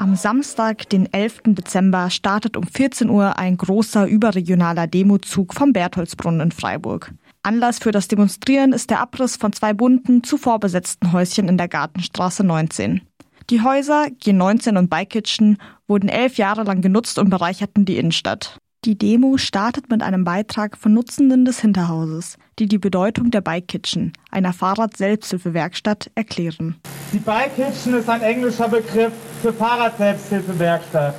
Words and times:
Am 0.00 0.16
Samstag, 0.16 0.88
den 0.88 1.12
11. 1.12 1.42
Dezember, 1.48 2.08
startet 2.08 2.56
um 2.56 2.66
14 2.66 3.10
Uhr 3.10 3.38
ein 3.38 3.58
großer 3.58 4.06
überregionaler 4.06 4.86
Demozug 4.86 5.52
vom 5.52 5.74
Bertholdsbrunnen 5.74 6.40
in 6.40 6.52
Freiburg. 6.52 7.12
Anlass 7.42 7.80
für 7.80 7.92
das 7.92 8.08
Demonstrieren 8.08 8.72
ist 8.72 8.88
der 8.88 9.00
Abriss 9.00 9.36
von 9.36 9.52
zwei 9.52 9.74
bunten, 9.74 10.24
zuvor 10.24 10.58
besetzten 10.58 11.12
Häuschen 11.12 11.50
in 11.50 11.58
der 11.58 11.68
Gartenstraße 11.68 12.44
19. 12.44 13.02
Die 13.50 13.60
Häuser 13.60 14.06
G19 14.06 14.78
und 14.78 14.88
Bike 14.88 15.10
Kitchen 15.10 15.58
wurden 15.86 16.08
elf 16.08 16.38
Jahre 16.38 16.62
lang 16.62 16.80
genutzt 16.80 17.18
und 17.18 17.28
bereicherten 17.28 17.84
die 17.84 17.98
Innenstadt. 17.98 18.56
Die 18.86 18.96
Demo 18.96 19.36
startet 19.36 19.90
mit 19.90 20.02
einem 20.02 20.24
Beitrag 20.24 20.78
von 20.78 20.94
Nutzenden 20.94 21.44
des 21.44 21.60
Hinterhauses, 21.60 22.38
die 22.58 22.66
die 22.66 22.78
Bedeutung 22.78 23.30
der 23.30 23.42
Bike 23.42 23.68
Kitchen, 23.68 24.14
einer 24.30 24.54
Fahrrad-Selbsthilfewerkstatt, 24.54 26.10
erklären. 26.14 26.76
Die 27.12 27.18
Bike 27.18 27.56
Kitchen 27.56 27.92
ist 27.92 28.08
ein 28.08 28.22
englischer 28.22 28.68
Begriff 28.68 29.12
für 29.42 29.52
Fahrrad-Selbsthilfewerkstatt. 29.52 31.14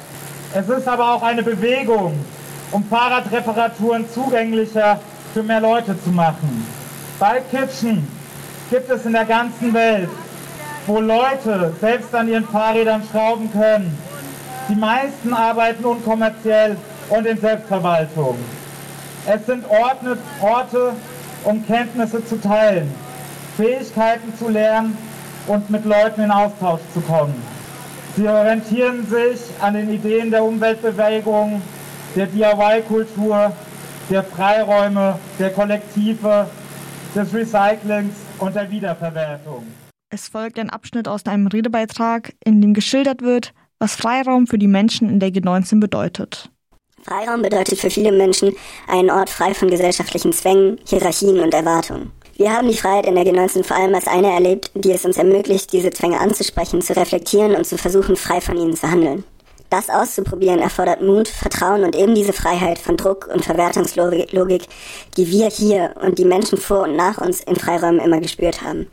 Es 0.56 0.70
ist 0.70 0.88
aber 0.88 1.14
auch 1.14 1.22
eine 1.22 1.44
Bewegung, 1.44 2.18
um 2.72 2.84
Fahrradreparaturen 2.84 4.10
zugänglicher 4.10 5.00
für 5.32 5.44
mehr 5.44 5.62
Leute 5.62 5.96
zu 6.04 6.10
machen. 6.10 6.66
Bike 7.20 7.48
Kitchen 7.52 8.08
gibt 8.72 8.90
es 8.90 9.06
in 9.06 9.14
der 9.14 9.26
ganzen 9.26 9.72
Welt, 9.72 10.10
wo 10.88 11.00
Leute 11.00 11.76
selbst 11.80 12.16
an 12.16 12.28
ihren 12.28 12.46
Fahrrädern 12.46 13.04
schrauben 13.12 13.52
können. 13.52 13.96
Die 14.68 14.76
meisten 14.76 15.32
arbeiten 15.32 15.86
unkommerziell 15.86 16.76
und 17.12 17.28
in 17.28 17.38
Selbstverwaltung. 17.38 18.38
Es 19.28 19.46
sind 19.46 19.64
Orte, 19.70 20.18
Orte, 20.42 20.94
um 21.44 21.66
Kenntnisse 21.68 22.26
zu 22.26 22.42
teilen, 22.42 22.92
Fähigkeiten 23.56 24.34
zu 24.38 24.50
lernen 24.50 24.98
und 25.48 25.70
mit 25.70 25.86
Leuten 25.86 26.22
in 26.22 26.32
Austausch 26.32 26.82
zu 26.94 27.02
kommen. 27.02 27.36
Sie 28.16 28.28
orientieren 28.28 29.06
sich 29.08 29.42
an 29.62 29.76
den 29.76 29.90
Ideen 29.90 30.32
der 30.32 30.44
Umweltbewegung, 30.44 31.62
der 32.16 32.28
DIY-Kultur, 32.28 33.54
der 34.10 34.24
Freiräume, 34.24 35.20
der 35.40 35.52
Kollektive, 35.52 36.48
des 37.16 37.34
Recyclings 37.34 38.16
und 38.40 38.56
der 38.56 38.70
Wiederverwertung. 38.72 39.66
Es 40.10 40.28
folgt 40.28 40.60
ein 40.60 40.70
Abschnitt 40.70 41.08
aus 41.08 41.26
einem 41.26 41.48
Redebeitrag, 41.48 42.34
in 42.44 42.62
dem 42.62 42.74
geschildert 42.74 43.22
wird, 43.22 43.54
was 43.80 43.96
Freiraum 43.96 44.48
für 44.48 44.58
die 44.58 44.68
Menschen 44.68 45.10
in 45.10 45.20
der 45.20 45.30
G19 45.30 45.80
bedeutet. 45.80 46.51
Freiraum 47.04 47.42
bedeutet 47.42 47.80
für 47.80 47.90
viele 47.90 48.12
Menschen 48.12 48.56
einen 48.88 49.10
Ort 49.10 49.30
frei 49.30 49.54
von 49.54 49.70
gesellschaftlichen 49.70 50.34
Zwängen, 50.34 50.80
Hierarchien 50.88 51.40
und 51.40 51.54
Erwartungen. 51.54 52.12
Wir 52.38 52.54
haben 52.54 52.68
die 52.68 52.78
Freiheit 52.78 53.06
in 53.06 53.16
der 53.16 53.26
G19 53.26 53.64
vor 53.64 53.78
allem 53.78 53.94
als 53.94 54.08
eine 54.08 54.32
erlebt, 54.32 54.72
die 54.74 54.92
es 54.92 55.06
uns 55.06 55.18
ermöglicht, 55.18 55.74
diese 55.74 55.92
Zwänge 55.92 56.20
anzusprechen, 56.20 56.82
zu 56.82 56.96
reflektieren 56.96 57.56
und 57.56 57.66
zu 57.66 57.78
versuchen, 57.78 58.16
frei 58.16 58.42
von 58.42 58.58
ihnen 58.58 58.76
zu 58.76 58.90
handeln. 58.90 59.24
Das 59.70 59.90
auszuprobieren 59.90 60.60
erfordert 60.60 61.02
Mut, 61.02 61.28
Vertrauen 61.28 61.84
und 61.84 61.96
eben 61.96 62.14
diese 62.14 62.34
Freiheit 62.34 62.78
von 62.78 62.98
Druck 62.98 63.30
und 63.34 63.46
Verwertungslogik, 63.46 64.68
die 65.16 65.32
wir 65.32 65.50
hier 65.50 65.94
und 66.02 66.20
die 66.20 66.26
Menschen 66.26 66.58
vor 66.58 66.84
und 66.84 66.96
nach 66.96 67.20
uns 67.20 67.42
in 67.42 67.56
Freiräumen 67.56 68.02
immer 68.02 68.20
gespürt 68.20 68.62
haben. 68.62 68.88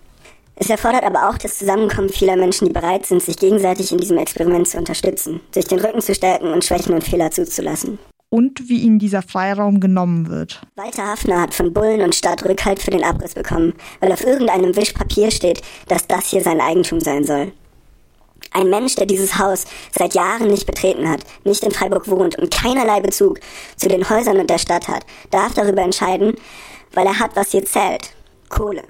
Es 0.61 0.69
erfordert 0.69 1.05
aber 1.05 1.29
auch 1.29 1.39
das 1.39 1.57
Zusammenkommen 1.57 2.09
vieler 2.09 2.37
Menschen, 2.37 2.67
die 2.67 2.73
bereit 2.73 3.07
sind, 3.07 3.23
sich 3.23 3.37
gegenseitig 3.37 3.93
in 3.93 3.99
diesem 3.99 4.19
Experiment 4.19 4.67
zu 4.67 4.77
unterstützen, 4.77 5.41
sich 5.55 5.67
den 5.67 5.79
Rücken 5.79 6.01
zu 6.01 6.15
stärken 6.15 6.53
und 6.53 6.65
Schwächen 6.65 6.95
und 6.95 7.05
Fehler 7.05 7.31
zuzulassen. 7.31 8.01
Und 8.29 8.69
wie 8.69 8.81
ihnen 8.81 8.99
dieser 8.99 9.23
Freiraum 9.23 9.79
genommen 9.79 10.29
wird. 10.29 10.61
Walter 10.75 11.07
Hafner 11.07 11.41
hat 11.41 11.55
von 11.55 11.73
Bullen 11.73 12.03
und 12.03 12.15
Stadt 12.15 12.45
Rückhalt 12.45 12.83
für 12.83 12.91
den 12.91 13.05
Abriss 13.05 13.35
bekommen, 13.35 13.73
weil 14.01 14.11
auf 14.11 14.27
irgendeinem 14.27 14.75
Wisch 14.75 14.93
Papier 14.93 15.31
steht, 15.31 15.63
dass 15.87 16.09
das 16.09 16.27
hier 16.27 16.43
sein 16.43 16.61
Eigentum 16.61 16.99
sein 16.99 17.25
soll. 17.25 17.53
Ein 18.53 18.69
Mensch, 18.69 18.97
der 18.97 19.07
dieses 19.07 19.39
Haus 19.39 19.65
seit 19.97 20.15
Jahren 20.15 20.49
nicht 20.49 20.67
betreten 20.67 21.09
hat, 21.09 21.21
nicht 21.45 21.63
in 21.63 21.71
Freiburg 21.71 22.09
wohnt 22.09 22.37
und 22.37 22.51
keinerlei 22.51 23.01
Bezug 23.01 23.39
zu 23.77 23.89
den 23.89 24.11
Häusern 24.11 24.39
und 24.39 24.51
der 24.51 24.59
Stadt 24.59 24.89
hat, 24.89 25.07
darf 25.31 25.55
darüber 25.55 25.83
entscheiden, 25.83 26.35
weil 26.93 27.07
er 27.07 27.21
hat, 27.21 27.37
was 27.37 27.53
hier 27.53 27.65
zählt. 27.65 28.11
Kohle. 28.49 28.83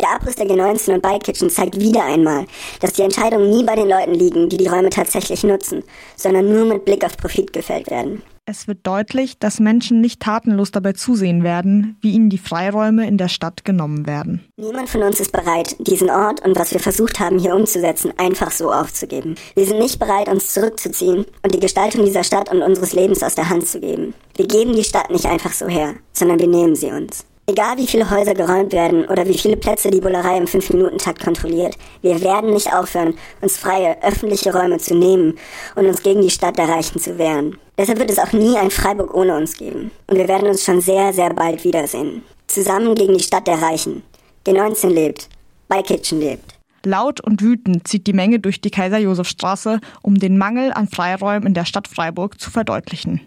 Der 0.00 0.10
Abriss 0.10 0.36
der 0.36 0.46
G19 0.46 0.94
und 0.94 1.02
Bike 1.02 1.24
Kitchen 1.24 1.48
zeigt 1.48 1.80
wieder 1.80 2.04
einmal, 2.04 2.46
dass 2.80 2.92
die 2.92 3.02
Entscheidungen 3.02 3.50
nie 3.50 3.64
bei 3.64 3.74
den 3.74 3.88
Leuten 3.88 4.14
liegen, 4.14 4.48
die 4.48 4.58
die 4.58 4.68
Räume 4.68 4.90
tatsächlich 4.90 5.42
nutzen, 5.42 5.82
sondern 6.16 6.52
nur 6.52 6.66
mit 6.66 6.84
Blick 6.84 7.04
auf 7.04 7.16
Profit 7.16 7.52
gefällt 7.52 7.90
werden. 7.90 8.22
Es 8.48 8.68
wird 8.68 8.86
deutlich, 8.86 9.40
dass 9.40 9.58
Menschen 9.58 10.00
nicht 10.00 10.20
tatenlos 10.20 10.70
dabei 10.70 10.92
zusehen 10.92 11.42
werden, 11.42 11.96
wie 12.00 12.12
ihnen 12.12 12.30
die 12.30 12.38
Freiräume 12.38 13.08
in 13.08 13.18
der 13.18 13.26
Stadt 13.26 13.64
genommen 13.64 14.06
werden. 14.06 14.44
Niemand 14.56 14.88
von 14.88 15.02
uns 15.02 15.18
ist 15.18 15.32
bereit, 15.32 15.74
diesen 15.80 16.10
Ort 16.10 16.46
und 16.46 16.56
was 16.56 16.72
wir 16.72 16.78
versucht 16.78 17.18
haben 17.18 17.40
hier 17.40 17.56
umzusetzen, 17.56 18.12
einfach 18.18 18.52
so 18.52 18.70
aufzugeben. 18.70 19.34
Wir 19.56 19.66
sind 19.66 19.80
nicht 19.80 19.98
bereit, 19.98 20.28
uns 20.28 20.52
zurückzuziehen 20.52 21.24
und 21.42 21.54
die 21.54 21.60
Gestaltung 21.60 22.04
dieser 22.04 22.22
Stadt 22.22 22.48
und 22.52 22.62
unseres 22.62 22.92
Lebens 22.92 23.24
aus 23.24 23.34
der 23.34 23.48
Hand 23.48 23.66
zu 23.66 23.80
geben. 23.80 24.14
Wir 24.36 24.46
geben 24.46 24.74
die 24.74 24.84
Stadt 24.84 25.10
nicht 25.10 25.26
einfach 25.26 25.52
so 25.52 25.66
her, 25.66 25.94
sondern 26.12 26.38
wir 26.38 26.48
nehmen 26.48 26.76
sie 26.76 26.92
uns. 26.92 27.24
Egal 27.48 27.76
wie 27.76 27.86
viele 27.86 28.10
Häuser 28.10 28.34
geräumt 28.34 28.72
werden 28.72 29.04
oder 29.04 29.24
wie 29.28 29.38
viele 29.38 29.56
Plätze 29.56 29.88
die 29.88 30.00
Bullerei 30.00 30.36
im 30.36 30.46
5-Minuten-Takt 30.46 31.22
kontrolliert, 31.22 31.76
wir 32.02 32.20
werden 32.20 32.52
nicht 32.52 32.72
aufhören, 32.72 33.14
uns 33.40 33.56
freie, 33.56 34.02
öffentliche 34.02 34.52
Räume 34.52 34.78
zu 34.78 34.96
nehmen 34.96 35.38
und 35.76 35.86
uns 35.86 36.02
gegen 36.02 36.22
die 36.22 36.30
Stadt 36.30 36.58
der 36.58 36.68
Reichen 36.68 37.00
zu 37.00 37.18
wehren. 37.18 37.56
Deshalb 37.78 38.00
wird 38.00 38.10
es 38.10 38.18
auch 38.18 38.32
nie 38.32 38.56
ein 38.56 38.72
Freiburg 38.72 39.14
ohne 39.14 39.36
uns 39.36 39.56
geben. 39.56 39.92
Und 40.08 40.16
wir 40.16 40.26
werden 40.26 40.48
uns 40.48 40.64
schon 40.64 40.80
sehr, 40.80 41.12
sehr 41.12 41.32
bald 41.34 41.62
wiedersehen. 41.62 42.22
Zusammen 42.48 42.96
gegen 42.96 43.16
die 43.16 43.22
Stadt 43.22 43.46
der 43.46 43.62
Reichen. 43.62 44.02
G19 44.44 44.88
lebt. 44.88 45.28
Bei 45.68 45.82
Kitchen 45.82 46.18
lebt. 46.18 46.54
Laut 46.84 47.20
und 47.20 47.42
wütend 47.42 47.86
zieht 47.86 48.08
die 48.08 48.12
Menge 48.12 48.40
durch 48.40 48.60
die 48.60 48.70
Kaiser-Josef-Straße, 48.70 49.78
um 50.02 50.16
den 50.16 50.36
Mangel 50.36 50.72
an 50.72 50.88
Freiräumen 50.88 51.46
in 51.46 51.54
der 51.54 51.64
Stadt 51.64 51.86
Freiburg 51.86 52.40
zu 52.40 52.50
verdeutlichen. 52.50 53.20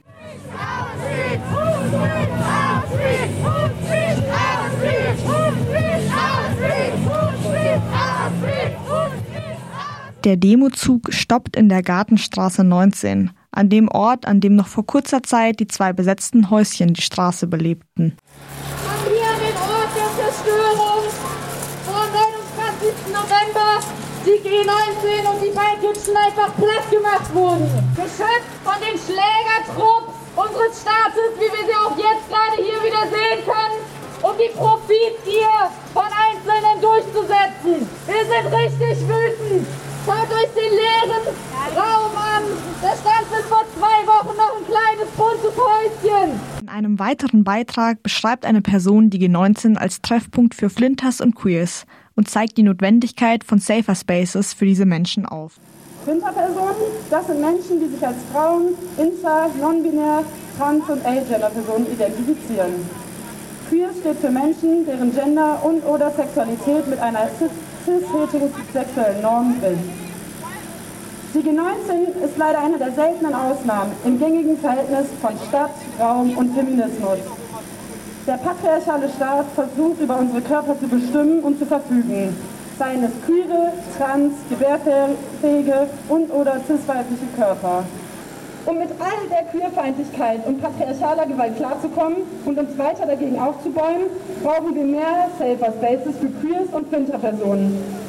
Der 10.25 10.35
Demozug 10.35 11.13
stoppt 11.13 11.55
in 11.55 11.69
der 11.69 11.81
Gartenstraße 11.81 12.65
19, 12.65 13.31
an 13.51 13.69
dem 13.69 13.87
Ort, 13.87 14.27
an 14.27 14.41
dem 14.41 14.57
noch 14.57 14.67
vor 14.67 14.85
kurzer 14.85 15.23
Zeit 15.23 15.61
die 15.61 15.67
zwei 15.67 15.93
besetzten 15.93 16.49
Häuschen 16.49 16.93
die 16.93 17.01
Straße 17.01 17.47
belebten. 17.47 18.17
Hier 19.07 19.23
an 19.23 19.39
den 19.39 19.55
Ort 19.55 19.91
der 19.95 20.11
Zerstörung 20.19 21.07
vor 21.87 22.03
29. 22.11 23.15
November 23.15 23.79
die 24.25 24.43
G19 24.43 25.23
und 25.23 25.39
die 25.39 25.55
beiden 25.55 25.87
einfach 25.87 26.51
platt 26.57 26.91
gemacht 26.91 27.33
wurden. 27.33 27.63
Geschöpft 27.95 28.51
von 28.67 28.75
den 28.83 28.99
Schlägertrupps 28.99 30.11
unseres 30.35 30.81
Staates, 30.83 31.31
wie 31.39 31.47
wir 31.47 31.63
sie 31.63 31.77
auch 31.79 31.95
jetzt 31.95 32.27
gerade 32.27 32.59
hier 32.59 32.79
wieder 32.83 33.07
sehen 33.07 33.39
können, 33.47 33.79
um 34.19 34.35
die 34.35 34.51
Profitgier 34.51 35.71
von 35.93 36.11
Einzelnen 36.11 36.75
durchzusetzen. 36.83 37.87
Wir 38.03 38.23
sind 38.27 38.51
richtig 38.51 39.07
wütend. 39.07 39.67
Schaut 40.09 40.31
euch 40.31 40.49
den 40.55 40.71
leeren 40.71 41.35
Raum 41.77 42.17
an. 42.17 42.43
Da 42.81 42.89
stand 42.95 43.29
bis 43.29 43.45
vor 43.45 43.63
zwei 43.77 44.07
Wochen 44.07 44.35
noch 44.35 44.57
ein 44.57 44.65
kleines 44.65 45.07
buntes 45.15 45.53
Häuschen. 45.55 46.39
In 46.61 46.69
einem 46.69 46.97
weiteren 46.97 47.43
Beitrag 47.43 48.01
beschreibt 48.01 48.43
eine 48.43 48.61
Person 48.61 49.11
die 49.11 49.19
G19 49.19 49.77
als 49.77 50.01
Treffpunkt 50.01 50.55
für 50.55 50.71
Flinters 50.71 51.21
und 51.21 51.35
Queers 51.35 51.85
und 52.15 52.27
zeigt 52.27 52.57
die 52.57 52.63
Notwendigkeit 52.63 53.43
von 53.43 53.59
Safer 53.59 53.93
Spaces 53.93 54.55
für 54.55 54.65
diese 54.65 54.87
Menschen 54.87 55.27
auf. 55.27 55.59
Flinterpersonen, 56.05 56.75
das 57.11 57.27
sind 57.27 57.41
Menschen, 57.41 57.79
die 57.79 57.89
sich 57.93 58.07
als 58.07 58.17
Frauen, 58.33 58.73
Inter, 58.97 59.51
Non-Binär, 59.61 60.23
Trans- 60.57 60.89
und 60.89 61.05
Agender-Personen 61.05 61.85
identifizieren. 61.91 62.73
Queer 63.69 63.89
steht 63.99 64.17
für 64.17 64.31
Menschen, 64.31 64.87
deren 64.87 65.13
Gender 65.13 65.63
und 65.63 65.85
oder 65.85 66.09
Sexualität 66.09 66.87
mit 66.87 66.97
einer 66.97 67.29
cis-heterosexuellen 67.37 69.21
Norm 69.21 69.59
bricht. 69.59 69.98
Die 71.31 71.41
G19 71.41 72.25
ist 72.25 72.37
leider 72.37 72.57
eine 72.57 72.79
der 72.79 72.91
seltenen 72.91 73.35
Ausnahmen 73.35 73.91
im 74.03 74.17
gängigen 74.17 74.57
Verhältnis 74.57 75.05
von 75.21 75.33
Stadt, 75.47 75.75
Raum 75.99 76.35
und 76.35 76.55
Feminismus. 76.55 77.19
Der 78.25 78.37
patriarchale 78.37 79.07
Staat 79.15 79.45
versucht, 79.53 80.01
über 80.01 80.17
unsere 80.17 80.41
Körper 80.41 80.79
zu 80.79 80.87
bestimmen 80.87 81.41
und 81.41 81.59
zu 81.59 81.67
verfügen, 81.67 82.35
seien 82.79 83.03
es 83.03 83.11
queere, 83.27 83.73
trans, 83.95 84.33
gebärfähige 84.49 85.87
und 86.07 86.31
oder 86.31 86.61
cis-weibliche 86.65 87.27
Körper. 87.37 87.83
Um 88.65 88.79
mit 88.79 88.89
all 88.99 89.27
der 89.29 89.43
Queerfeindlichkeit 89.51 90.47
und 90.47 90.59
patriarchaler 90.63 91.27
Gewalt 91.27 91.57
klarzukommen 91.57 92.17
und 92.45 92.57
uns 92.57 92.75
weiter 92.75 93.05
dagegen 93.05 93.37
aufzubäumen, 93.37 94.07
brauchen 94.41 94.73
wir 94.73 94.83
mehr 94.83 95.29
Safer 95.37 95.73
Spaces 95.73 96.15
für 96.19 96.29
Queers 96.41 96.69
und 96.71 96.89
Finterpersonen. 96.89 98.08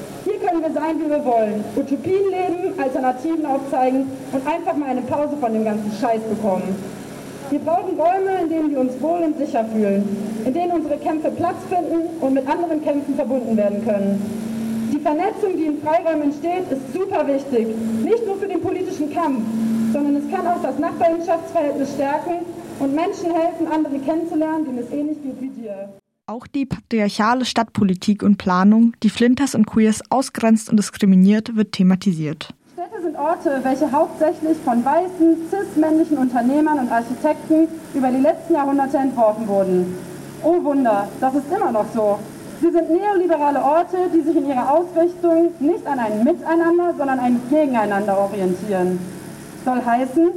Können 0.50 0.62
wir 0.64 0.72
sein, 0.72 0.98
wie 0.98 1.08
wir 1.08 1.24
wollen, 1.24 1.64
Utopien 1.76 2.24
leben, 2.28 2.74
Alternativen 2.76 3.46
aufzeigen 3.46 4.10
und 4.32 4.44
einfach 4.44 4.74
mal 4.74 4.88
eine 4.88 5.02
Pause 5.02 5.36
von 5.40 5.52
dem 5.52 5.64
ganzen 5.64 5.92
Scheiß 5.92 6.22
bekommen. 6.22 6.74
Wir 7.50 7.60
brauchen 7.60 7.94
Räume, 7.96 8.42
in 8.42 8.48
denen 8.48 8.70
wir 8.72 8.80
uns 8.80 9.00
wohl 9.00 9.20
und 9.20 9.38
sicher 9.38 9.64
fühlen, 9.66 10.04
in 10.44 10.52
denen 10.52 10.72
unsere 10.72 10.96
Kämpfe 10.96 11.30
Platz 11.30 11.54
finden 11.68 12.02
und 12.20 12.34
mit 12.34 12.48
anderen 12.48 12.82
Kämpfen 12.82 13.14
verbunden 13.14 13.56
werden 13.56 13.86
können. 13.86 14.90
Die 14.92 14.98
Vernetzung, 14.98 15.56
die 15.56 15.66
in 15.66 15.80
Freiräumen 15.82 16.22
entsteht, 16.22 16.66
ist 16.68 16.94
super 16.94 17.28
wichtig. 17.28 17.68
Nicht 18.02 18.26
nur 18.26 18.34
für 18.34 18.48
den 18.48 18.60
politischen 18.60 19.14
Kampf, 19.14 19.42
sondern 19.92 20.16
es 20.16 20.28
kann 20.34 20.48
auch 20.48 20.62
das 20.62 20.76
Nachbarschaftsverhältnis 20.80 21.94
stärken 21.94 22.44
und 22.80 22.92
Menschen 22.96 23.30
helfen, 23.30 23.68
andere 23.72 24.00
kennenzulernen, 24.00 24.64
denen 24.64 24.78
es 24.78 24.90
ähnlich 24.90 25.22
geht 25.22 25.40
wie 25.40 25.62
dir. 25.62 25.99
Auch 26.30 26.46
die 26.46 26.64
patriarchale 26.64 27.44
Stadtpolitik 27.44 28.22
und 28.22 28.38
Planung, 28.38 28.92
die 29.02 29.10
Flinters 29.10 29.56
und 29.56 29.66
Queers 29.66 30.00
ausgrenzt 30.10 30.70
und 30.70 30.76
diskriminiert, 30.76 31.56
wird 31.56 31.72
thematisiert. 31.72 32.54
Städte 32.72 33.02
sind 33.02 33.16
Orte, 33.16 33.58
welche 33.64 33.90
hauptsächlich 33.90 34.56
von 34.64 34.84
weißen, 34.84 35.50
cis-männlichen 35.50 36.18
Unternehmern 36.18 36.78
und 36.78 36.92
Architekten 36.92 37.66
über 37.94 38.12
die 38.12 38.20
letzten 38.20 38.54
Jahrhunderte 38.54 38.98
entworfen 38.98 39.48
wurden. 39.48 39.98
Oh 40.44 40.62
Wunder, 40.62 41.08
das 41.20 41.34
ist 41.34 41.52
immer 41.52 41.72
noch 41.72 41.86
so. 41.92 42.20
Sie 42.60 42.70
sind 42.70 42.90
neoliberale 42.90 43.60
Orte, 43.60 43.96
die 44.14 44.20
sich 44.20 44.36
in 44.36 44.46
ihrer 44.46 44.70
Ausrichtung 44.70 45.50
nicht 45.58 45.84
an 45.84 45.98
ein 45.98 46.22
Miteinander, 46.22 46.94
sondern 46.96 47.18
ein 47.18 47.40
Gegeneinander 47.50 48.16
orientieren. 48.16 49.00
Soll 49.64 49.84
heißen, 49.84 50.30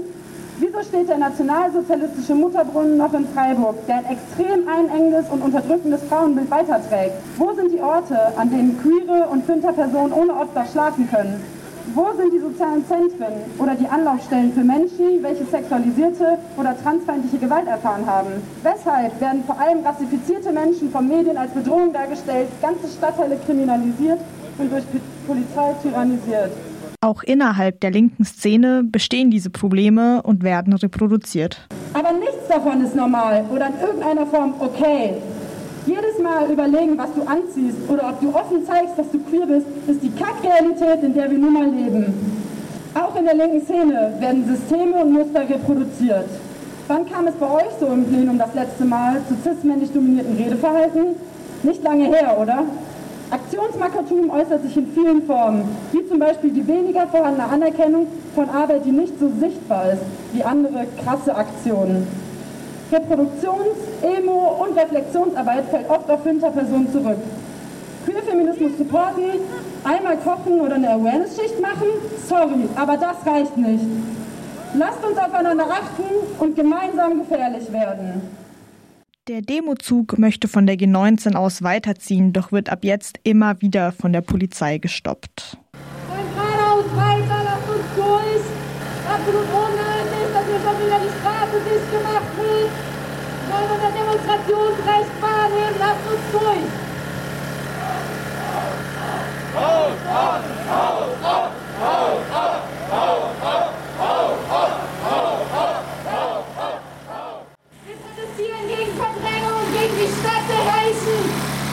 wieso 0.60 0.82
steht 0.82 1.10
der 1.10 1.18
nationalsozialistische 1.18 2.36
Mutterbrunnen 2.36 2.98
noch 2.98 3.14
in 3.14 3.28
Freiburg, 3.28 3.76
der 3.88 3.98
ein 3.98 4.06
extrem 4.06 4.68
einengendes 4.68 5.30
und 5.30 5.42
unterdrückendes 5.42 6.02
Frauenbild 6.04 6.50
weiterträgt? 6.52 7.14
Wo 7.38 7.54
sind 7.54 7.72
die 7.72 7.82
Orte, 7.82 8.18
an 8.38 8.50
denen 8.50 8.80
queere 8.82 9.28
und 9.30 9.46
Finterpersonen 9.46 10.14
ohne 10.14 10.34
Obdach 10.34 10.70
schlafen 10.72 11.10
können? 11.10 11.42
Wo 11.94 12.08
sind 12.18 12.32
die 12.34 12.40
sozialen 12.40 12.86
Zentren 12.88 13.34
oder 13.60 13.76
die 13.76 13.88
Anlaufstellen 13.88 14.54
für 14.54 14.64
Menschen, 14.64 15.22
welche 15.22 15.44
sexualisierte 15.46 16.38
oder 16.58 16.76
transfeindliche 16.82 17.38
Gewalt 17.38 17.68
erfahren 17.68 18.06
haben? 18.08 18.42
Weshalb 18.64 19.20
werden 19.20 19.44
vor 19.46 19.60
allem 19.60 19.86
rassifizierte 19.86 20.54
Menschen 20.54 20.90
von 20.92 21.08
Medien 21.08 21.38
als 21.38 21.52
Bedrohung 21.52 21.92
dargestellt, 21.92 22.48
ganze 22.62 22.88
Stadtteile 22.88 23.38
kriminalisiert 23.46 24.20
und 24.58 24.72
durch 24.72 24.84
Polizei 25.28 25.76
tyrannisiert? 25.84 26.52
Auch 27.04 27.22
innerhalb 27.22 27.82
der 27.82 27.92
linken 27.92 28.24
Szene 28.24 28.82
bestehen 28.82 29.30
diese 29.30 29.50
Probleme 29.50 30.22
und 30.24 30.42
werden 30.42 30.72
reproduziert. 30.72 31.68
Aber 31.94 32.14
nichts 32.14 32.48
davon 32.48 32.82
ist 32.82 32.96
normal 32.96 33.44
oder 33.54 33.68
in 33.68 33.74
irgendeiner 33.86 34.26
Form 34.26 34.54
okay. 34.60 35.16
Jedes 35.86 36.18
Mal 36.24 36.50
überlegen, 36.50 36.98
was 36.98 37.14
du 37.14 37.24
anziehst 37.24 37.78
oder 37.90 38.08
ob 38.08 38.22
du 38.22 38.34
offen 38.34 38.66
zeigst, 38.66 38.98
dass 38.98 39.12
du 39.12 39.20
queer 39.20 39.46
bist, 39.46 39.68
ist 39.86 40.02
die 40.02 40.12
Kackrealität, 40.12 41.04
in 41.04 41.14
der 41.14 41.30
wir 41.30 41.38
nun 41.38 41.52
mal 41.52 41.70
leben. 41.70 42.14
Auch 42.94 43.14
in 43.18 43.26
der 43.26 43.36
linken 43.36 43.66
Szene 43.66 44.14
werden 44.20 44.46
Systeme 44.48 45.04
und 45.04 45.12
Muster 45.12 45.42
reproduziert. 45.42 46.30
Wann 46.88 47.06
kam 47.12 47.28
es 47.28 47.34
bei 47.34 47.52
euch 47.52 47.74
so 47.82 47.88
im 47.88 48.06
Plenum 48.06 48.38
das 48.38 48.54
letzte 48.54 48.86
Mal 48.86 49.18
zu 49.28 49.36
cis-männlich 49.44 49.92
dominierten 49.92 50.38
Redeverhalten? 50.38 51.18
Nicht 51.64 51.84
lange 51.84 52.06
her, 52.06 52.38
oder? 52.40 52.64
Aktionsmarkertum 53.33 54.30
äußert 54.30 54.62
sich 54.62 54.77
in 54.77 54.88
vielen 54.94 55.24
Formen, 55.24 55.63
wie 55.91 56.07
zum 56.07 56.19
Beispiel 56.19 56.51
die 56.51 56.68
weniger 56.68 57.07
vorhandene 57.07 57.47
Anerkennung 57.50 58.06
von 58.35 58.47
Arbeit, 58.47 58.85
die 58.85 58.91
nicht 58.91 59.19
so 59.19 59.27
sichtbar 59.39 59.94
ist 59.94 60.03
wie 60.33 60.44
andere 60.44 60.85
krasse 61.03 61.35
Aktionen. 61.35 62.07
Reproduktions-, 62.91 64.03
Emo- 64.03 64.63
und 64.63 64.77
Reflexionsarbeit 64.77 65.65
fällt 65.71 65.89
oft 65.89 66.12
auf 66.12 66.24
Hinterpersonen 66.24 66.91
zurück. 66.91 67.18
Queerfeminismus 68.06 68.77
supporten, 68.77 69.24
einmal 69.83 70.18
kochen 70.18 70.62
oder 70.62 70.75
eine 70.75 70.91
Awareness-Schicht 70.91 71.59
machen? 71.59 71.88
Sorry, 72.30 72.69
aber 72.75 72.97
das 72.97 73.15
reicht 73.25 73.57
nicht. 73.57 73.85
Lasst 74.75 75.03
uns 75.03 75.18
aufeinander 75.18 75.65
achten 75.71 76.03
und 76.39 76.56
gemeinsam 76.56 77.18
gefährlich 77.18 77.71
werden. 77.74 78.43
Der 79.30 79.40
Demozug 79.40 80.18
möchte 80.18 80.50
von 80.50 80.66
der 80.66 80.75
G19 80.75 81.36
aus 81.36 81.64
weiterziehen, 81.64 82.34
doch 82.34 82.52
wird 82.52 82.70
ab 82.70 82.84
jetzt 82.84 83.22
immer 83.24 83.62
wieder 83.62 83.94
von 83.94 84.12
der 84.12 84.20
Polizei 84.20 84.80
gestoppt. 84.80 85.58
Geradeaus 86.10 86.84
weiter, 86.94 87.40
lasst 87.46 87.70
uns 87.70 87.88
durch. 87.96 88.44
Absolut 89.08 89.48
unnötig, 89.48 90.28
dass 90.34 90.46
hier 90.46 90.60
schon 90.60 90.75
wieder 90.86 91.00
die 91.00 91.22
Straße 91.22 91.56
dicht 91.64 91.94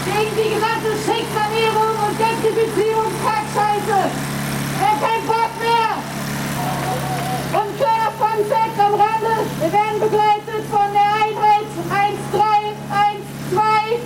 gegen 0.05 0.37
die 0.37 0.51
gesamte 0.55 0.93
Schicksanierung 1.05 1.95
und 2.07 2.15
Gentrifizierungskackscheiße. 2.17 3.99
Haben 4.81 5.01
keinen 5.01 5.27
Bock 5.27 5.53
mehr. 5.61 5.91
Und 7.61 7.73
Fun 8.21 8.45
Fact 8.49 8.79
am 8.79 8.95
Rande, 8.95 9.35
wir 9.61 9.73
werden 9.73 9.99
begleitet 9.99 10.63
von 10.71 10.93
der 10.93 11.15
Einheit 11.15 11.65
1312. 11.89 13.99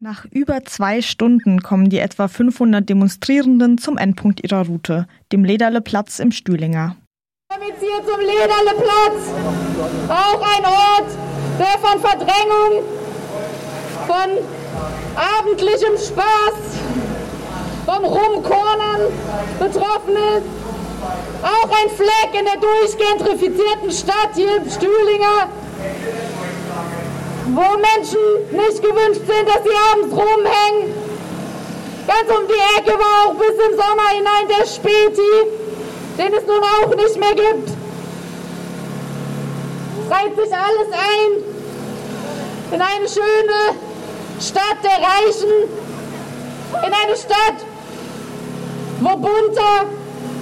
Nach 0.00 0.24
über 0.32 0.64
zwei 0.64 1.00
Stunden 1.00 1.62
kommen 1.62 1.90
die 1.90 1.98
etwa 1.98 2.26
500 2.26 2.88
Demonstrierenden 2.88 3.78
zum 3.78 3.98
Endpunkt 3.98 4.42
ihrer 4.42 4.66
Route, 4.66 5.06
dem 5.30 5.44
Lederleplatz 5.44 6.18
im 6.18 6.32
Stühlinger. 6.32 6.96
Damit 7.52 7.74
hier 7.80 8.00
zum 8.06 8.20
Lederleplatz, 8.20 9.26
auch 10.08 10.40
ein 10.40 10.64
Ort, 10.64 11.10
der 11.58 11.78
von 11.80 12.00
Verdrängung, 12.00 12.84
von 14.06 14.38
abendlichem 15.16 15.98
Spaß, 15.98 16.54
vom 17.86 18.04
Rumkornern 18.04 19.00
betroffen 19.58 20.14
ist. 20.14 20.46
Auch 21.42 21.70
ein 21.82 21.90
Fleck 21.90 22.38
in 22.38 22.44
der 22.44 22.56
durchgentrifizierten 22.60 23.90
Stadt 23.90 24.30
hier 24.36 24.62
Stühlinger, 24.70 25.48
wo 27.46 27.78
Menschen 27.78 28.20
nicht 28.52 28.80
gewünscht 28.80 29.22
sind, 29.26 29.48
dass 29.48 29.64
sie 29.64 29.76
abends 29.92 30.14
rumhängen. 30.14 30.94
Ganz 32.06 32.30
um 32.30 32.46
die 32.46 32.78
Ecke 32.78 32.96
war 32.96 33.26
auch 33.26 33.34
bis 33.34 33.56
im 33.66 33.72
Sommer 33.72 34.08
hinein 34.12 34.46
der 34.48 34.66
Späti, 34.66 35.59
den 36.20 36.34
es 36.34 36.46
nun 36.46 36.62
auch 36.62 36.94
nicht 36.94 37.16
mehr 37.18 37.34
gibt. 37.34 37.70
Reiht 40.10 40.36
sich 40.36 40.52
alles 40.52 40.88
ein 40.92 41.30
in 42.72 42.82
eine 42.82 43.08
schöne 43.08 43.58
Stadt 44.38 44.76
der 44.84 44.98
Reichen, 45.00 45.68
in 46.86 46.92
eine 46.92 47.16
Stadt, 47.16 47.58
wo 49.00 49.16
bunter, 49.16 49.86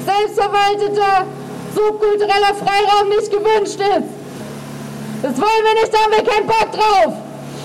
selbstverwalteter, 0.04 1.26
subkultureller 1.75 2.54
Freiraum 2.54 3.08
nicht 3.11 3.30
gewünscht 3.30 3.80
ist. 3.80 4.11
Das 5.23 5.37
wollen 5.37 5.64
wir 5.64 5.80
nicht, 5.80 5.94
da 5.94 5.99
haben 5.99 6.12
wir 6.12 6.25
keinen 6.25 6.47
Bock 6.47 6.73
drauf. 6.73 7.14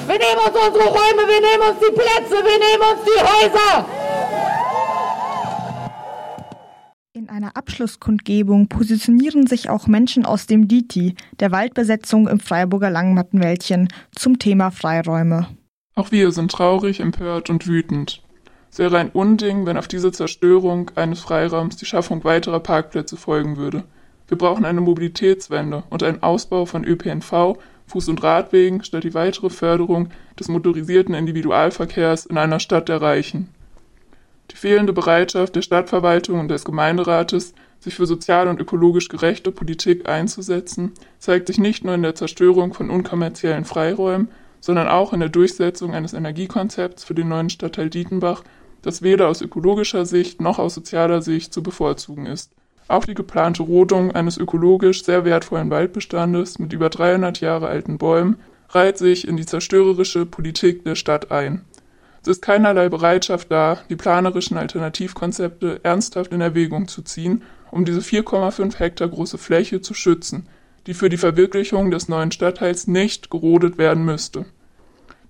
Wir 0.06 0.20
nehmen 0.20 0.40
uns 0.46 0.68
unsere 0.68 0.86
Räume, 0.86 1.28
wir 1.28 1.42
nehmen 1.42 1.64
uns 1.68 1.80
die 1.80 1.94
Plätze, 1.94 2.44
wir 2.44 2.60
nehmen 2.60 2.84
uns 2.92 3.02
die 3.06 3.22
Häuser. 3.22 3.86
Einer 7.34 7.58
Abschlusskundgebung 7.58 8.68
positionieren 8.68 9.48
sich 9.48 9.68
auch 9.68 9.88
Menschen 9.88 10.24
aus 10.24 10.46
dem 10.46 10.68
DITI, 10.68 11.16
der 11.40 11.52
Waldbesetzung 11.52 12.28
im 12.28 12.40
Freiburger 12.40 12.92
Langmattenwäldchen, 12.92 13.88
zum 14.16 14.38
Thema 14.38 14.70
Freiräume. 14.70 15.48
Auch 15.96 16.12
wir 16.12 16.32
sind 16.32 16.52
traurig, 16.52 17.00
empört 17.00 17.50
und 17.50 17.66
wütend. 17.66 18.22
Es 18.72 18.78
wäre 18.78 19.00
ein 19.00 19.10
Unding, 19.10 19.66
wenn 19.66 19.78
auf 19.78 19.88
diese 19.88 20.12
Zerstörung 20.12 20.92
eines 20.94 21.22
Freiraums 21.22 21.76
die 21.76 21.88
Schaffung 21.88 22.24
weiterer 22.24 22.60
Parkplätze 22.60 23.18
folgen 23.18 23.58
würde. 23.58 23.84
Wir 24.28 24.38
brauchen 24.38 24.64
eine 24.64 24.82
Mobilitätswende 24.82 25.84
und 25.90 26.04
einen 26.04 26.22
Ausbau 26.22 26.68
von 26.68 26.84
ÖPNV, 26.84 27.58
Fuß- 27.92 28.10
und 28.12 28.22
Radwegen 28.22 28.84
statt 28.84 29.06
die 29.06 29.16
weitere 29.16 29.50
Förderung 29.50 30.10
des 30.40 30.50
motorisierten 30.50 31.16
Individualverkehrs 31.16 32.28
in 32.28 32.38
einer 32.38 32.60
Stadt 32.60 32.90
der 32.90 33.02
Reichen. 33.02 33.50
Die 34.52 34.56
fehlende 34.56 34.94
Bereitschaft 34.94 35.56
der 35.56 35.62
Stadtverwaltung 35.62 36.40
und 36.40 36.48
des 36.50 36.66
Gemeinderates, 36.66 37.54
sich 37.80 37.96
für 37.96 38.06
sozial 38.06 38.48
und 38.48 38.60
ökologisch 38.60 39.10
gerechte 39.10 39.52
Politik 39.52 40.08
einzusetzen, 40.08 40.94
zeigt 41.20 41.48
sich 41.48 41.58
nicht 41.58 41.84
nur 41.84 41.96
in 41.96 42.04
der 42.04 42.16
Zerstörung 42.16 42.74
von 42.74 42.90
unkommerziellen 42.90 43.66
Freiräumen, 43.66 44.30
sondern 44.62 44.88
auch 44.88 45.12
in 45.12 45.20
der 45.20 45.30
Durchsetzung 45.30 45.94
eines 45.94 46.14
Energiekonzepts 46.14 47.04
für 47.04 47.14
den 47.14 47.28
neuen 47.28 47.50
Stadtteil 47.50 47.90
Dietenbach, 47.90 48.44
das 48.82 49.02
weder 49.02 49.28
aus 49.28 49.42
ökologischer 49.42 50.06
Sicht 50.06 50.40
noch 50.40 50.60
aus 50.60 50.76
sozialer 50.76 51.22
Sicht 51.22 51.54
zu 51.54 51.64
bevorzugen 51.64 52.26
ist. 52.26 52.52
Auch 52.88 53.06
die 53.06 53.14
geplante 53.14 53.64
Rodung 53.64 54.12
eines 54.12 54.38
ökologisch 54.38 55.04
sehr 55.04 55.26
wertvollen 55.26 55.70
Waldbestandes 55.70 56.60
mit 56.60 56.74
über 56.74 56.90
300 56.90 57.42
Jahre 57.42 57.68
alten 57.68 57.98
Bäumen 57.98 58.38
reiht 58.70 58.98
sich 58.98 59.28
in 59.28 59.38
die 59.38 59.46
zerstörerische 59.46 60.26
Politik 60.26 60.84
der 60.84 60.96
Stadt 60.96 61.32
ein. 61.32 61.66
Es 62.24 62.30
ist 62.30 62.42
keinerlei 62.42 62.88
Bereitschaft 62.88 63.52
da, 63.52 63.80
die 63.90 63.98
planerischen 63.98 64.56
Alternativkonzepte 64.56 65.82
ernsthaft 65.84 66.32
in 66.32 66.40
Erwägung 66.40 66.88
zu 66.88 67.02
ziehen, 67.02 67.44
um 67.70 67.84
diese 67.84 68.00
4,5 68.00 68.80
Hektar 68.80 69.10
große 69.10 69.38
Fläche 69.38 69.82
zu 69.82 69.94
schützen, 69.94 70.48
die 70.88 70.94
für 70.94 71.10
die 71.10 71.18
Verwirklichung 71.18 71.92
des 71.92 72.08
neuen 72.08 72.32
Stadtteils 72.32 72.88
nicht 72.88 73.30
gerodet 73.30 73.78
werden 73.78 74.06
müsste. 74.06 74.46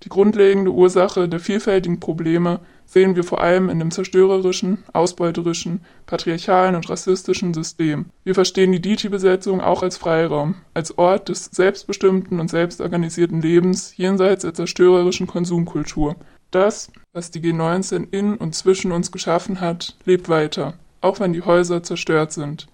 Die 0.04 0.08
grundlegende 0.08 0.70
Ursache 0.70 1.28
der 1.28 1.40
vielfältigen 1.40 1.98
Probleme 1.98 2.60
sehen 2.84 3.16
wir 3.16 3.24
vor 3.24 3.40
allem 3.40 3.70
in 3.70 3.80
dem 3.80 3.90
zerstörerischen, 3.90 4.84
ausbeuterischen, 4.92 5.80
patriarchalen 6.06 6.76
und 6.76 6.88
rassistischen 6.88 7.54
System. 7.54 8.06
Wir 8.22 8.34
verstehen 8.34 8.70
die 8.70 8.82
Diti-Besetzung 8.82 9.60
auch 9.60 9.82
als 9.82 9.96
Freiraum, 9.96 10.56
als 10.74 10.96
Ort 10.96 11.28
des 11.28 11.46
selbstbestimmten 11.46 12.38
und 12.38 12.50
selbstorganisierten 12.50 13.40
Lebens 13.40 13.96
jenseits 13.96 14.42
der 14.42 14.54
zerstörerischen 14.54 15.26
Konsumkultur. 15.26 16.16
Das, 16.54 16.88
was 17.12 17.32
die 17.32 17.40
G19 17.40 18.12
in 18.12 18.36
und 18.36 18.54
zwischen 18.54 18.92
uns 18.92 19.10
geschaffen 19.10 19.60
hat, 19.60 19.96
lebt 20.04 20.28
weiter, 20.28 20.74
auch 21.00 21.18
wenn 21.18 21.32
die 21.32 21.42
Häuser 21.42 21.82
zerstört 21.82 22.32
sind. 22.32 22.68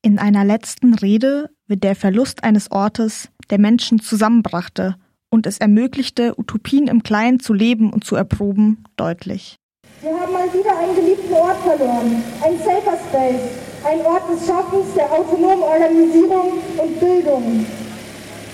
In 0.00 0.18
einer 0.18 0.42
letzten 0.42 0.94
Rede 0.94 1.50
wird 1.66 1.84
der 1.84 1.96
Verlust 1.96 2.44
eines 2.44 2.70
Ortes, 2.70 3.28
der 3.50 3.58
Menschen 3.58 4.00
zusammenbrachte 4.00 4.96
und 5.28 5.46
es 5.46 5.58
ermöglichte, 5.58 6.32
Utopien 6.38 6.88
im 6.88 7.02
Kleinen 7.02 7.38
zu 7.38 7.52
leben 7.52 7.92
und 7.92 8.04
zu 8.04 8.16
erproben, 8.16 8.84
deutlich. 8.96 9.56
Wir 10.00 10.18
haben 10.18 10.32
mal 10.32 10.50
wieder 10.54 10.78
einen 10.78 10.96
geliebten 10.96 11.34
Ort 11.34 11.58
verloren, 11.58 12.22
ein 12.42 12.56
Safer 12.56 12.96
Space, 13.10 13.50
ein 13.84 14.00
Ort 14.06 14.22
des 14.30 14.46
Schaffens, 14.46 14.94
der 14.94 15.12
autonomen 15.12 15.62
Organisierung 15.62 16.52
und 16.78 17.00
Bildung. 17.00 17.66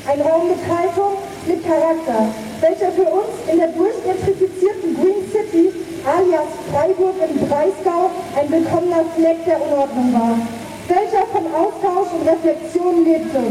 Ein 0.08 0.20
Raum 0.22 0.48
mit 0.48 0.58
Haltung, 0.66 1.21
mit 1.46 1.64
Charakter, 1.66 2.30
welcher 2.60 2.92
für 2.92 3.08
uns 3.10 3.34
in 3.50 3.58
der 3.58 3.68
durchgentrifizierten 3.68 4.94
Green 4.94 5.22
City 5.32 5.72
alias 6.06 6.50
Freiburg 6.70 7.16
im 7.18 7.48
Breisgau 7.48 8.10
ein 8.38 8.50
willkommener 8.50 9.04
Fleck 9.16 9.44
der 9.44 9.58
Unordnung 9.60 10.12
war, 10.14 10.38
welcher 10.86 11.26
von 11.34 11.46
Austausch 11.50 12.10
und 12.14 12.28
Reflexion 12.28 13.04
lebte. 13.04 13.42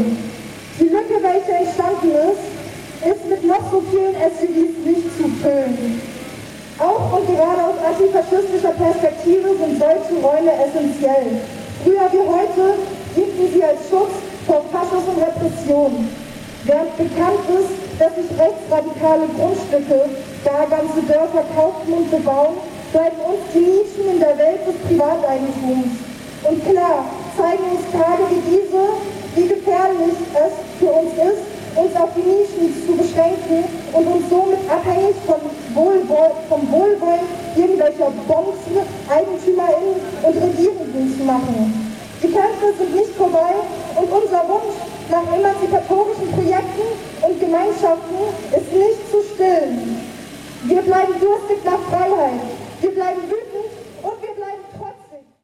Die 0.80 0.88
Lücke, 0.88 1.20
welche 1.20 1.52
entstanden 1.52 2.12
ist, 2.32 2.44
ist 3.04 3.28
mit 3.28 3.44
noch 3.44 3.64
so 3.70 3.82
vielen 3.90 4.16
SUVs 4.16 4.76
nicht 4.84 5.08
zu 5.16 5.28
füllen. 5.42 6.00
Auch 6.78 7.18
und 7.18 7.26
gerade 7.28 7.60
aus 7.60 7.78
antifaschistischer 7.84 8.72
Perspektive 8.72 9.48
sind 9.60 9.78
solche 9.78 10.16
Räume 10.24 10.52
essentiell. 10.64 11.44
Früher 11.84 12.08
wie 12.10 12.24
heute 12.24 12.78
dienten 13.14 13.52
sie 13.52 13.62
als 13.62 13.80
Schutz 13.90 14.16
vor 14.46 14.64
Faschismus 14.72 15.04
und 15.12 15.22
Repression. 15.22 16.08
Während 16.64 16.96
bekannt 16.96 17.42
ist, 17.58 17.74
dass 17.98 18.14
sich 18.14 18.30
rechtsradikale 18.38 19.26
Grundstücke 19.34 20.06
gar 20.44 20.66
ganze 20.70 21.02
Dörfer 21.02 21.42
kaufen 21.58 21.92
und 21.92 22.10
bebauen, 22.10 22.54
bleiben 22.92 23.18
uns 23.18 23.42
die 23.52 23.66
Nischen 23.66 24.14
in 24.14 24.20
der 24.20 24.38
Welt 24.38 24.62
des 24.62 24.78
Privateigentums. 24.86 25.90
Und 26.46 26.58
klar 26.70 27.02
zeigen 27.34 27.66
uns 27.66 27.82
Tage 27.90 28.30
wie 28.30 28.42
diese, 28.46 28.82
wie 29.34 29.48
gefährlich 29.50 30.14
es 30.38 30.54
für 30.78 30.92
uns 30.94 31.10
ist, 31.18 31.42
uns 31.74 31.96
auf 31.96 32.10
die 32.14 32.30
Nischen 32.30 32.70
zu 32.86 32.94
beschränken 32.94 33.66
und 33.92 34.06
uns 34.06 34.30
somit 34.30 34.62
abhängig 34.70 35.18
vom, 35.26 35.42
Wohlwoll 35.74 36.30
vom 36.48 36.62
Wohlwollen 36.70 37.26
irgendwelcher 37.56 38.12
Bonzen, 38.28 38.86
EigentümerInnen 39.10 39.98
und 40.22 40.34
Regierenden 40.36 41.10
zu 41.10 41.24
machen. 41.24 41.90
Die 42.22 42.30
Kämpfe 42.30 42.70
sind 42.78 42.94
nicht 42.94 43.14
vorbei 43.16 43.50
und 43.96 44.06
unser 44.06 44.46
Wunsch 44.46 44.91
nach 45.12 45.30
emanzipatorischen 45.30 46.32
Projekten 46.32 46.88
und 47.20 47.38
Gemeinschaften 47.38 48.16
ist 48.56 48.72
nicht 48.72 49.10
zu 49.10 49.20
stillen. 49.34 50.00
Wir 50.64 50.80
bleiben 50.80 51.12
durstig 51.20 51.58
nach 51.64 51.80
Freiheit. 51.90 52.40
Wir 52.80 52.90
bleiben 52.92 53.20
wütend 53.28 53.51